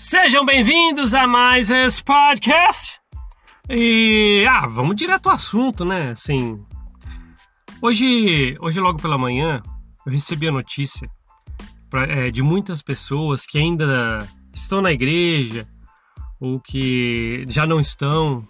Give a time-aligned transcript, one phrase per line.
[0.00, 3.00] Sejam bem-vindos a mais esse podcast.
[3.68, 6.12] E ah, vamos direto ao assunto, né?
[6.12, 6.64] Assim,
[7.82, 9.60] hoje, hoje logo pela manhã,
[10.06, 11.10] eu recebi a notícia
[11.90, 14.24] pra, é, de muitas pessoas que ainda
[14.54, 15.66] estão na igreja
[16.38, 18.46] ou que já não estão,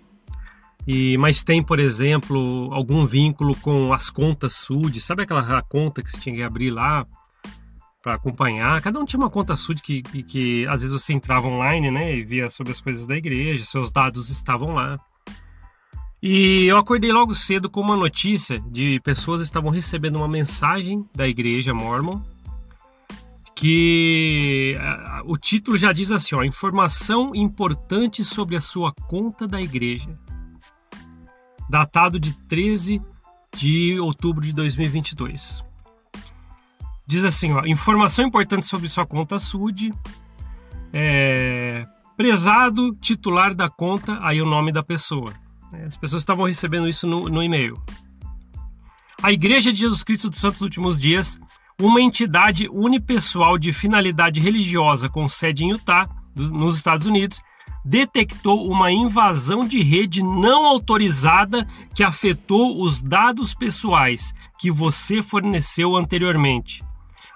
[0.86, 6.10] e mas tem, por exemplo, algum vínculo com as contas SUD, sabe aquela conta que
[6.10, 7.06] você tinha que abrir lá
[8.08, 8.80] para acompanhar?
[8.80, 12.16] Cada um tinha uma conta SUD que, que, que, às vezes você entrava online, né,
[12.16, 14.98] e via sobre as coisas da igreja, seus dados estavam lá.
[16.22, 21.28] E eu acordei logo cedo com uma notícia de pessoas estavam recebendo uma mensagem da
[21.28, 22.22] igreja Mormon
[23.54, 24.76] que
[25.24, 30.08] o título já diz assim, ó, informação importante sobre a sua conta da igreja.
[31.68, 33.02] Datado de 13
[33.54, 35.67] de outubro de 2022.
[37.08, 39.94] Diz assim, ó, informação importante sobre sua conta SUD.
[40.92, 45.32] É, prezado titular da conta, aí o nome da pessoa.
[45.86, 47.82] As pessoas estavam recebendo isso no, no e-mail.
[49.22, 51.40] A Igreja de Jesus Cristo dos Santos Últimos Dias
[51.80, 57.40] uma entidade unipessoal de finalidade religiosa com sede em Utah, nos Estados Unidos,
[57.84, 65.96] detectou uma invasão de rede não autorizada que afetou os dados pessoais que você forneceu
[65.96, 66.82] anteriormente.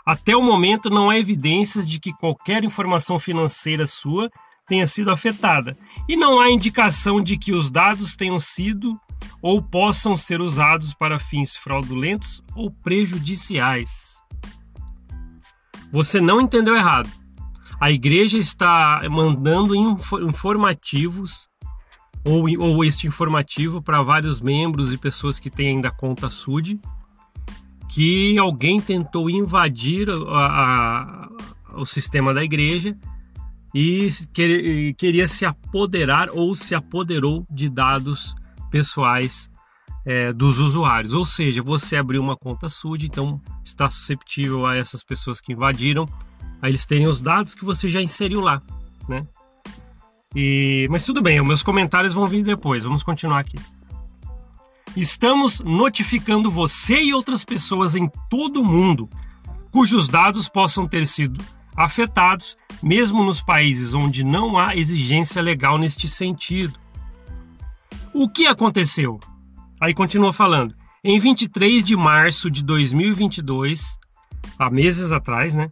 [0.05, 4.31] Até o momento, não há evidências de que qualquer informação financeira sua
[4.67, 5.77] tenha sido afetada,
[6.09, 8.99] e não há indicação de que os dados tenham sido
[9.41, 14.17] ou possam ser usados para fins fraudulentos ou prejudiciais.
[15.93, 17.11] Você não entendeu errado.
[17.79, 21.49] A igreja está mandando informativos
[22.25, 26.81] ou, ou este informativo para vários membros e pessoas que têm ainda conta SUD
[27.93, 31.29] que alguém tentou invadir a, a,
[31.75, 32.97] o sistema da igreja
[33.75, 34.09] e
[34.97, 38.35] queria se apoderar ou se apoderou de dados
[38.71, 39.51] pessoais
[40.07, 41.13] é, dos usuários.
[41.13, 46.09] Ou seja, você abriu uma conta SUD, então está susceptível a essas pessoas que invadiram,
[46.63, 48.63] a eles terem os dados que você já inseriu lá,
[49.07, 49.27] né?
[50.35, 52.85] E, mas tudo bem, meus comentários vão vir depois.
[52.85, 53.59] Vamos continuar aqui.
[54.97, 59.09] Estamos notificando você e outras pessoas em todo o mundo
[59.71, 61.43] cujos dados possam ter sido
[61.75, 66.79] afetados, mesmo nos países onde não há exigência legal neste sentido.
[68.13, 69.19] O que aconteceu?
[69.81, 70.75] Aí continua falando.
[71.03, 73.99] Em 23 de março de 2022,
[74.59, 75.71] há meses atrás, né,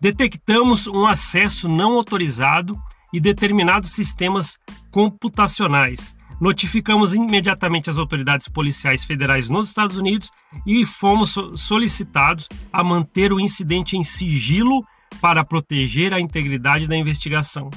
[0.00, 2.76] detectamos um acesso não autorizado
[3.12, 4.58] e determinados sistemas
[4.90, 6.16] computacionais.
[6.40, 10.30] Notificamos imediatamente as autoridades policiais federais nos Estados Unidos
[10.66, 14.84] e fomos solicitados a manter o incidente em sigilo
[15.20, 17.70] para proteger a integridade da investigação.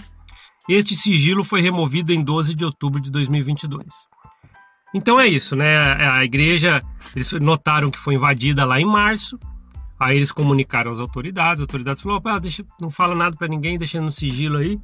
[0.68, 3.86] Este sigilo foi removido em 12 de outubro de 2022.
[4.94, 5.78] Então é isso, né?
[6.10, 6.82] A igreja,
[7.16, 9.40] eles notaram que foi invadida lá em março.
[10.00, 13.80] Aí eles comunicaram às autoridades, as autoridades falaram, opa, deixa, não fala nada para ninguém,
[13.80, 14.80] deixando no sigilo aí.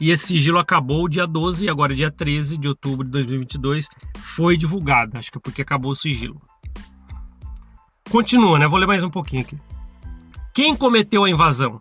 [0.00, 3.86] E esse sigilo acabou dia 12 e agora dia 13 de outubro de 2022
[4.18, 5.18] foi divulgado.
[5.18, 6.40] Acho que é porque acabou o sigilo.
[8.10, 8.66] Continua, né?
[8.66, 9.58] Vou ler mais um pouquinho aqui.
[10.54, 11.80] Quem cometeu a invasão?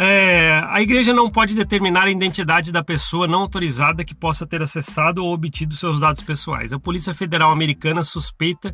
[0.00, 4.62] É, a igreja não pode determinar a identidade da pessoa não autorizada que possa ter
[4.62, 6.72] acessado ou obtido seus dados pessoais.
[6.72, 8.72] A Polícia Federal Americana suspeita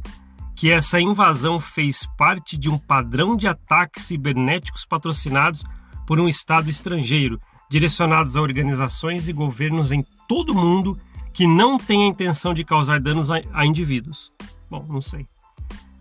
[0.54, 5.64] que essa invasão fez parte de um padrão de ataques cibernéticos patrocinados
[6.06, 10.98] por um Estado estrangeiro, direcionados a organizações e governos em todo o mundo
[11.32, 14.32] que não têm a intenção de causar danos a, a indivíduos.
[14.70, 15.26] Bom, não sei.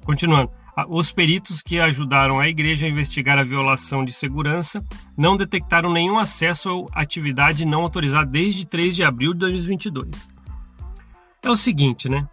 [0.04, 0.52] Continuando.
[0.88, 4.84] Os peritos que ajudaram a igreja a investigar a violação de segurança
[5.16, 10.28] não detectaram nenhum acesso à atividade não autorizada desde 3 de abril de 2022.
[11.44, 12.28] É o seguinte, né?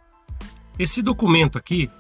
[0.79, 1.91] Esse documento aqui,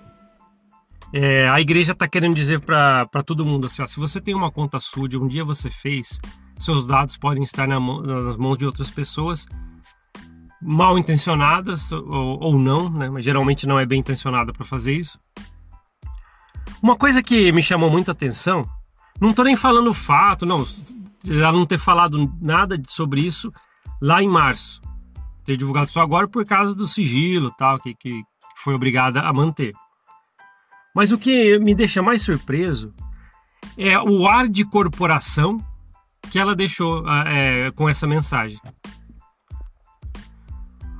[1.12, 4.50] é, a igreja está querendo dizer para todo mundo assim: ó, se você tem uma
[4.50, 6.18] conta SUD, um dia você fez,
[6.60, 9.46] seus dados podem estar na mão, nas mãos de outras pessoas
[10.60, 13.08] mal intencionadas ou, ou não, né?
[13.08, 15.18] Mas geralmente não é bem intencionada para fazer isso.
[16.82, 18.68] Uma coisa que me chamou muita atenção,
[19.20, 20.66] não tô nem falando o fato, não,
[21.26, 23.52] ela não ter falado nada sobre isso
[24.00, 24.80] lá em março.
[25.44, 28.22] Ter divulgado só agora por causa do sigilo tal, que, que
[28.56, 29.74] foi obrigada a manter.
[30.94, 32.92] Mas o que me deixa mais surpreso
[33.76, 35.58] é o ar de corporação
[36.30, 38.58] que ela deixou é, com essa mensagem.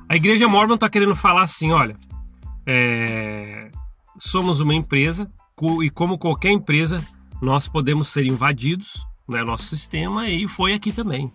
[0.07, 1.97] A igreja Mormon está querendo falar assim: olha,
[2.65, 3.71] é,
[4.19, 5.31] somos uma empresa
[5.83, 7.01] e como qualquer empresa,
[7.41, 11.31] nós podemos ser invadidos, né, nosso sistema e foi aqui também.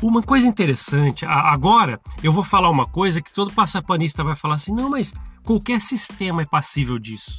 [0.00, 4.72] Uma coisa interessante, agora eu vou falar uma coisa que todo passapanista vai falar assim:
[4.72, 7.38] não, mas qualquer sistema é passível disso.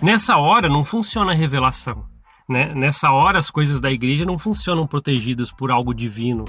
[0.00, 2.11] Nessa hora não funciona a revelação.
[2.52, 2.68] Né?
[2.74, 6.44] Nessa hora as coisas da igreja não funcionam protegidas por algo divino.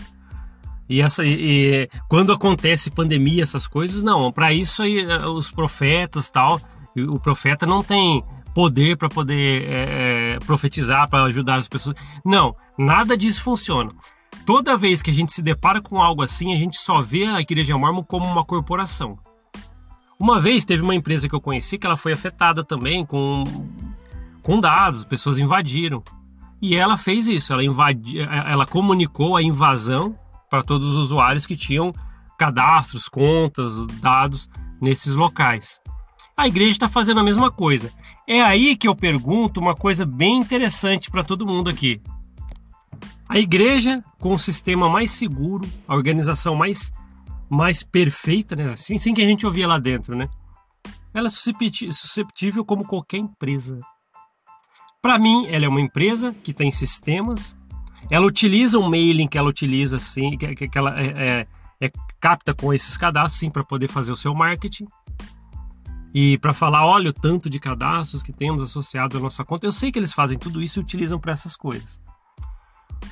[0.89, 4.31] E, essa, e, quando acontece pandemia, essas coisas, não.
[4.33, 6.59] Para isso aí eh, os profetas tal,
[6.95, 8.21] o profeta não tem
[8.53, 11.95] poder para poder é, profetizar, para ajudar as pessoas.
[12.23, 13.89] Não, nada disso funciona.
[14.45, 17.39] Toda vez que a gente se depara com algo assim, a gente só vê a
[17.39, 19.17] Igreja Mormon como uma corporação.
[20.19, 23.43] Uma vez teve uma empresa que eu conheci que ela foi afetada também com,
[24.43, 26.03] com dados, pessoas invadiram.
[26.61, 30.17] E ela fez isso, ela, invadi, ela comunicou a invasão
[30.49, 31.93] para todos os usuários que tinham
[32.37, 34.49] cadastros, contas, dados
[34.79, 35.81] nesses locais.
[36.35, 37.91] A igreja está fazendo a mesma coisa.
[38.27, 42.01] É aí que eu pergunto uma coisa bem interessante para todo mundo aqui.
[43.27, 46.91] A igreja, com o sistema mais seguro, a organização mais,
[47.49, 48.73] mais perfeita, né?
[48.73, 50.29] assim, assim que a gente ouvia lá dentro, né?
[51.13, 53.79] Ela é susceptível como qualquer empresa.
[55.03, 57.57] Para mim, ela é uma empresa que tem sistemas.
[58.09, 61.47] Ela utiliza um mailing que ela utiliza assim, que, que ela é, é,
[61.81, 61.91] é,
[62.21, 64.87] capta com esses cadastros sim para poder fazer o seu marketing
[66.13, 69.67] e para falar, olha o tanto de cadastros que temos associados à nossa conta.
[69.67, 71.99] Eu sei que eles fazem tudo isso e utilizam para essas coisas.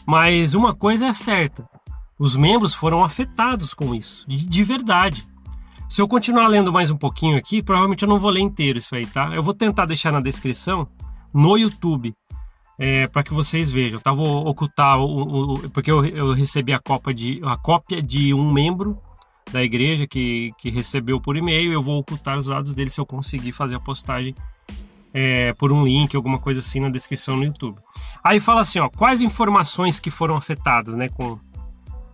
[0.08, 1.70] Mas uma coisa é certa:
[2.18, 5.28] os membros foram afetados com isso, de verdade.
[5.90, 8.96] Se eu continuar lendo mais um pouquinho aqui, provavelmente eu não vou ler inteiro isso
[8.96, 9.36] aí, tá?
[9.36, 10.88] Eu vou tentar deixar na descrição
[11.34, 12.14] no YouTube
[12.80, 14.00] é, para que vocês vejam.
[14.00, 14.12] Tá?
[14.12, 18.52] Vou ocultar o, o porque eu, eu recebi a cópia de a cópia de um
[18.52, 18.98] membro
[19.52, 21.72] da igreja que, que recebeu por e-mail.
[21.72, 24.36] Eu vou ocultar os dados dele se eu conseguir fazer a postagem
[25.14, 27.78] é, por um link, alguma coisa assim na descrição no YouTube.
[28.24, 31.38] Aí fala assim, ó, quais informações que foram afetadas, né, com,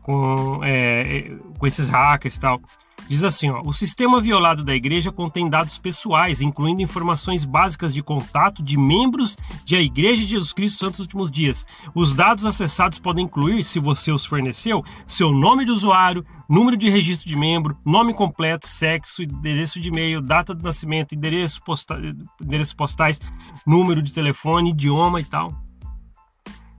[0.07, 2.61] com, é, com esses hackers e tal.
[3.09, 8.01] Diz assim, ó, o sistema violado da igreja contém dados pessoais, incluindo informações básicas de
[8.01, 11.65] contato de membros de a Igreja de Jesus Cristo Santos Últimos Dias.
[11.95, 16.89] Os dados acessados podem incluir, se você os forneceu, seu nome de usuário, número de
[16.89, 21.97] registro de membro, nome completo, sexo, endereço de e-mail, data de nascimento, endereço posta
[22.41, 23.21] endereços postais,
[23.65, 25.53] número de telefone, idioma e tal.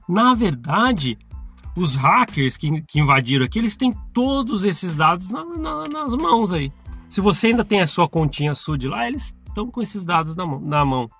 [0.06, 1.18] Na verdade,
[1.78, 6.52] os hackers que, que invadiram aqui, eles têm todos esses dados na, na, nas mãos
[6.52, 6.72] aí.
[7.08, 10.44] Se você ainda tem a sua continha SUD lá, eles estão com esses dados na
[10.44, 11.10] mão, na mão.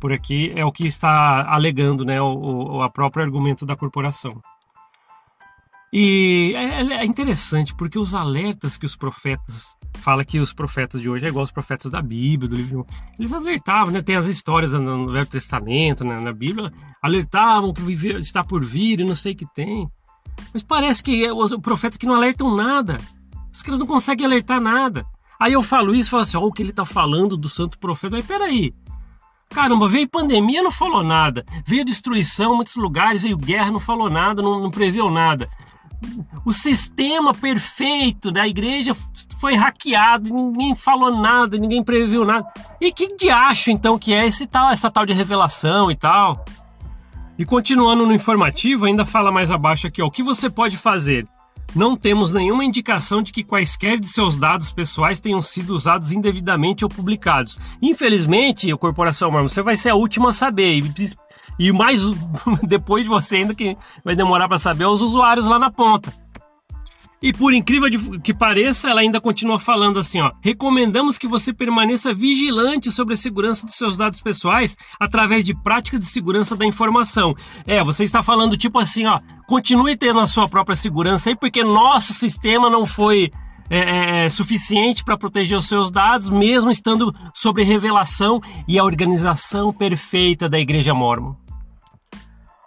[0.00, 4.40] Por aqui é o que está alegando né, o, o a próprio argumento da corporação.
[5.92, 11.08] E é, é, interessante porque os alertas que os profetas fala que os profetas de
[11.08, 12.86] hoje é igual os profetas da Bíblia, do livro.
[13.18, 14.02] Eles alertavam, né?
[14.02, 16.20] Tem as histórias no Velho Testamento, né?
[16.20, 17.82] na Bíblia, alertavam que
[18.18, 19.88] está por vir e não sei o que tem.
[20.52, 22.98] Mas parece que é os profetas que não alertam nada.
[23.52, 25.06] Os caras não conseguem alertar nada.
[25.40, 28.16] Aí eu falo isso, falo assim, ó, o que ele está falando do santo profeta.
[28.16, 28.72] Mas peraí,
[29.50, 31.44] Caramba, veio pandemia, não falou nada.
[31.66, 35.48] Veio destruição em muitos lugares, veio guerra, não falou nada, não, não previu nada
[36.44, 38.96] o sistema perfeito da igreja
[39.40, 42.46] foi hackeado, ninguém falou nada, ninguém previu nada.
[42.80, 46.44] E que diacho então que é esse tal, essa tal de revelação e tal?
[47.38, 51.26] E continuando no informativo, ainda fala mais abaixo aqui, ó, o que você pode fazer?
[51.74, 56.84] Não temos nenhuma indicação de que quaisquer de seus dados pessoais tenham sido usados indevidamente
[56.84, 57.58] ou publicados.
[57.80, 60.78] Infelizmente, corporação Mormon, você vai ser a última a saber.
[60.78, 60.82] E
[61.72, 62.00] mais
[62.62, 66.12] depois de você ainda que vai demorar para saber os usuários lá na ponta.
[67.20, 67.88] E por incrível
[68.22, 73.16] que pareça, ela ainda continua falando assim, ó: "Recomendamos que você permaneça vigilante sobre a
[73.16, 77.34] segurança de seus dados pessoais através de práticas de segurança da informação".
[77.66, 81.64] É, você está falando tipo assim, ó: "Continue tendo a sua própria segurança aí porque
[81.64, 83.32] nosso sistema não foi
[83.68, 88.84] é, é, é suficiente para proteger os seus dados, mesmo estando sob revelação e a
[88.84, 91.47] organização perfeita da Igreja Mormon".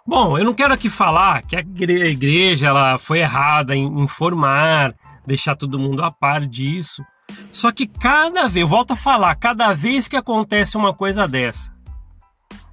[0.04, 4.94] Bom, eu não quero aqui falar que a igreja ela foi errada em informar,
[5.24, 7.04] deixar todo mundo a par disso.
[7.52, 11.70] Só que cada vez, eu volto a falar, cada vez que acontece uma coisa dessa,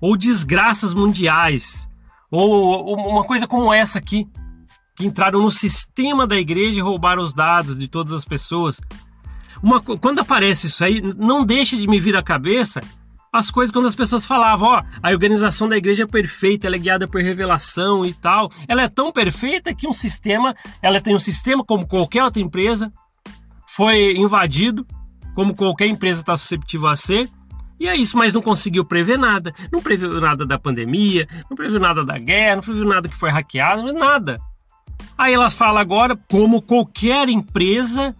[0.02, 1.88] ou desgraças mundiais,
[2.32, 4.28] ou, uma coisa como essa aqui,
[4.96, 8.82] que entraram no sistema da igreja e roubaram os dados de todas as pessoas.
[9.62, 12.82] Uma, quando aparece isso aí, não deixa de me vir à cabeça
[13.32, 16.80] as coisas quando as pessoas falavam, ó, a organização da igreja é perfeita, ela é
[16.80, 18.52] guiada por revelação e tal.
[18.68, 22.92] Ela é tão perfeita que um sistema, ela tem um sistema como qualquer outra empresa,
[23.68, 24.86] foi invadido,
[25.36, 27.30] como qualquer empresa está suscetível a ser,
[27.80, 29.54] E é isso, mas não conseguiu prever nada.
[29.72, 33.30] Não previu nada da pandemia, não previu nada da guerra, não previu nada que foi
[33.30, 34.40] hackeado, nada.
[35.18, 38.14] Aí elas falam agora, como qualquer empresa,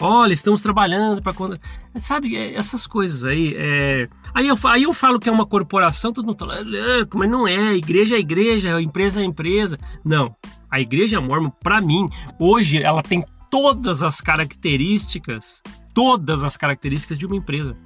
[0.00, 1.58] olha, estamos trabalhando para quando.
[2.00, 3.54] Sabe, é, essas coisas aí.
[3.56, 4.08] É...
[4.34, 6.58] Aí, eu, aí eu falo que é uma corporação, todo mundo fala,
[7.14, 9.78] mas não é, igreja é igreja, empresa é empresa.
[10.04, 10.34] Não,
[10.70, 15.62] a igreja mormon, para mim, hoje ela tem todas as características,
[15.94, 17.76] todas as características de uma empresa.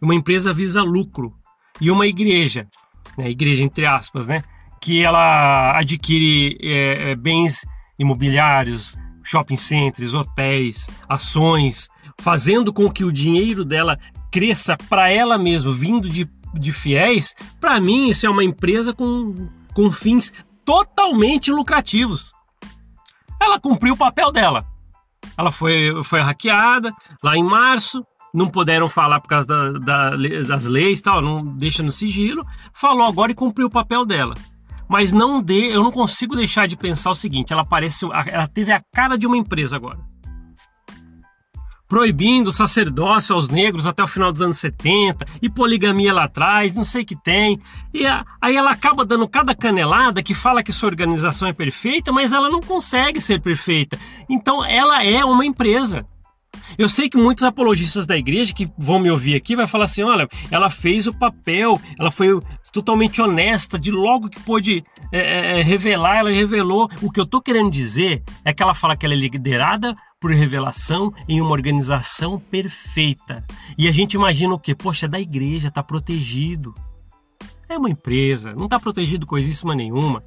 [0.00, 1.34] Uma empresa visa lucro
[1.80, 2.68] e uma igreja,
[3.16, 4.42] né, igreja entre aspas, né,
[4.80, 7.66] que ela adquire é, é, bens
[7.98, 11.88] imobiliários, shopping centers, hotéis, ações,
[12.20, 13.98] fazendo com que o dinheiro dela
[14.30, 17.34] cresça para ela mesma, vindo de, de fiéis.
[17.60, 20.32] Para mim, isso é uma empresa com, com fins
[20.64, 22.32] totalmente lucrativos.
[23.40, 24.64] Ela cumpriu o papel dela.
[25.36, 30.10] Ela foi, foi hackeada lá em março, não puderam falar por causa da, da,
[30.46, 32.44] das leis tal, não deixa no sigilo.
[32.72, 34.34] Falou agora e cumpriu o papel dela.
[34.88, 38.72] Mas não dê, eu não consigo deixar de pensar o seguinte: ela parece, ela teve
[38.72, 39.98] a cara de uma empresa agora
[41.88, 46.74] proibindo o sacerdócio aos negros até o final dos anos 70, e poligamia lá atrás,
[46.74, 47.60] não sei o que tem.
[47.92, 52.12] E a, aí ela acaba dando cada canelada que fala que sua organização é perfeita,
[52.12, 53.98] mas ela não consegue ser perfeita.
[54.28, 56.06] Então ela é uma empresa.
[56.78, 60.02] Eu sei que muitos apologistas da igreja que vão me ouvir aqui vai falar assim:
[60.02, 62.40] olha, ela fez o papel, ela foi
[62.72, 66.90] totalmente honesta, de logo que pôde é, é, é revelar, ela revelou.
[67.00, 70.30] O que eu tô querendo dizer é que ela fala que ela é liderada por
[70.30, 73.44] revelação em uma organização perfeita.
[73.78, 74.74] E a gente imagina o quê?
[74.74, 76.74] Poxa, é da igreja, está protegido.
[77.68, 80.22] É uma empresa, não está protegido coisíssima nenhuma.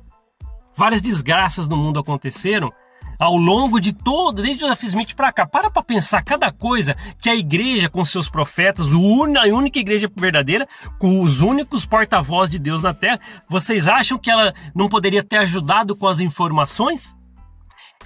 [0.76, 2.72] Várias desgraças no mundo aconteceram
[3.20, 5.46] ao longo de todo, desde Joseph Smith para cá.
[5.46, 10.66] Para para pensar cada coisa que a igreja com seus profetas, a única igreja verdadeira,
[10.98, 15.38] com os únicos porta-voz de Deus na terra, vocês acham que ela não poderia ter
[15.38, 17.16] ajudado com as informações?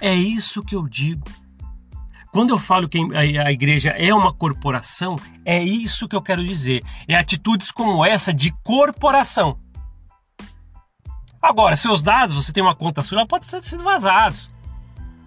[0.00, 1.24] É isso que eu digo.
[2.32, 6.82] Quando eu falo que a igreja é uma corporação, é isso que eu quero dizer.
[7.06, 9.56] É atitudes como essa de corporação.
[11.40, 14.53] Agora, seus dados, você tem uma conta sua, pode ser vazados.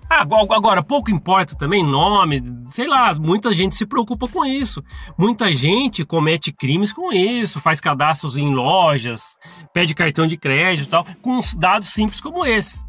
[0.09, 4.81] Agora, pouco importa também nome, sei lá, muita gente se preocupa com isso.
[5.17, 9.35] Muita gente comete crimes com isso, faz cadastros em lojas,
[9.73, 12.85] pede cartão de crédito e tal, com dados simples como esse.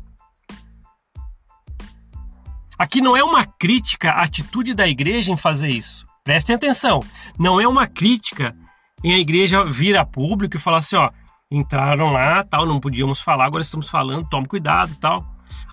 [2.78, 6.06] Aqui não é uma crítica à atitude da igreja em fazer isso.
[6.22, 7.02] Prestem atenção.
[7.36, 8.54] Não é uma crítica
[9.02, 11.10] em a igreja vir a público e falar assim, ó,
[11.50, 15.26] entraram lá, tal, não podíamos falar, agora estamos falando, tome cuidado, tal.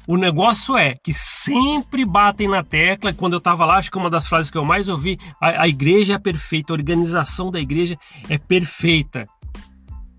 [0.08, 4.10] O negócio é que sempre batem na tecla, quando eu estava lá, acho que uma
[4.10, 7.98] das frases que eu mais ouvi, a, a igreja é perfeita, a organização da igreja
[8.30, 9.28] é perfeita.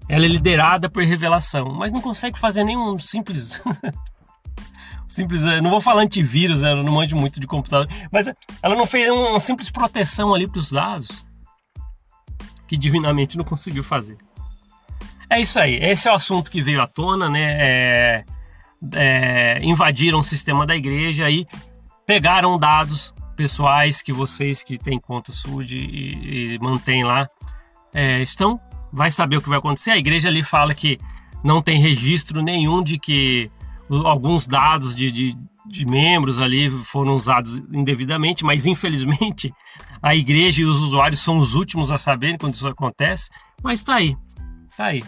[0.09, 3.61] Ela é liderada por revelação, mas não consegue fazer nenhum simples
[5.09, 8.27] simples, eh, não vou falar antivírus, né, não manjo muito de computador, mas
[8.63, 11.25] ela não fez uma simples proteção ali para os dados
[12.67, 14.19] que divinamente não conseguiu fazer.
[15.31, 17.57] É isso aí, esse é o assunto que veio à tona, né?
[17.59, 18.25] É,
[18.95, 21.47] é, invadiram o sistema da igreja e
[22.07, 27.29] pegaram dados pessoais que vocês que têm conta SUD e, e mantêm lá
[27.93, 28.61] é, estão.
[28.93, 29.91] Vai saber o que vai acontecer.
[29.91, 30.99] A igreja ali fala que
[31.45, 33.51] não tem registro nenhum de que
[34.05, 39.53] alguns dados de, de, de membros ali foram usados indevidamente, mas infelizmente
[40.03, 43.29] a igreja e os usuários são os últimos a saberem quando isso acontece.
[43.63, 44.17] Mas tá aí,
[44.77, 45.03] tá aí.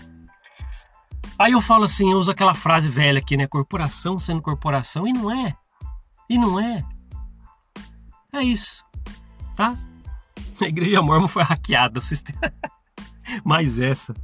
[1.38, 3.46] Aí eu falo assim, eu uso aquela frase velha aqui, né?
[3.46, 5.56] Corporação sendo corporação, e não é.
[6.28, 6.84] E não é.
[8.32, 8.84] É isso,
[9.54, 9.74] tá?
[10.60, 12.52] A igreja mormon foi hackeada, o sistema.
[13.44, 14.14] Mais essa.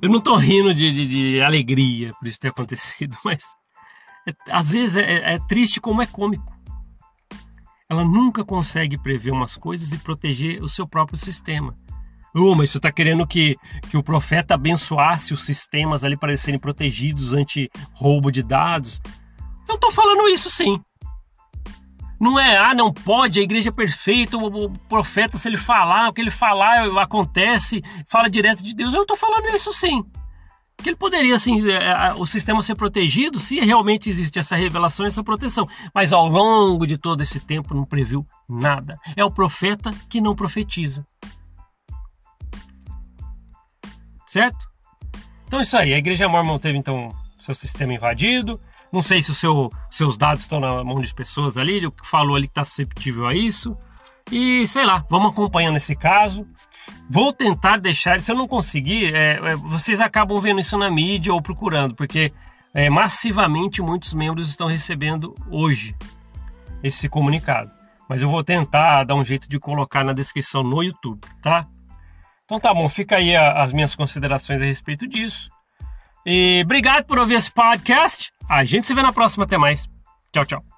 [0.00, 3.44] Eu não tô rindo de, de, de alegria por isso ter acontecido, mas
[4.26, 6.56] é, às vezes é, é, é triste como é cômico.
[7.90, 11.74] Ela nunca consegue prever umas coisas e proteger o seu próprio sistema.
[12.34, 13.56] Mas você está querendo que,
[13.90, 19.00] que o profeta abençoasse os sistemas ali para eles serem protegidos ante roubo de dados?
[19.68, 20.80] Eu estou falando isso sim.
[22.20, 26.12] Não é, ah, não pode, a igreja é perfeita, o, profeta, se ele falar, o
[26.12, 28.92] que ele falar acontece, fala direto de Deus.
[28.92, 30.02] Eu estou falando isso sim.
[30.78, 35.06] Que ele poderia, assim, é, é, o sistema ser protegido se realmente existe essa revelação,
[35.06, 35.68] essa proteção.
[35.94, 38.98] Mas ao longo de todo esse tempo não previu nada.
[39.16, 41.06] É o profeta que não profetiza.
[44.28, 44.68] Certo?
[45.46, 47.08] Então é isso aí, a igreja mormon teve então
[47.40, 48.60] seu sistema invadido,
[48.92, 52.36] não sei se seu, seus dados estão na mão de pessoas ali, o que falou
[52.36, 53.76] ali que está susceptível a isso.
[54.30, 56.46] E sei lá, vamos acompanhando esse caso.
[57.08, 61.32] Vou tentar deixar, se eu não conseguir, é, é, vocês acabam vendo isso na mídia
[61.32, 62.32] ou procurando, porque
[62.74, 65.96] é, massivamente muitos membros estão recebendo hoje
[66.82, 67.70] esse comunicado.
[68.08, 71.66] Mas eu vou tentar dar um jeito de colocar na descrição no YouTube, tá?
[72.48, 75.50] Então tá bom, fica aí a, as minhas considerações a respeito disso.
[76.24, 78.32] E obrigado por ouvir esse podcast.
[78.48, 79.44] A gente se vê na próxima.
[79.44, 79.86] Até mais.
[80.32, 80.77] Tchau, tchau.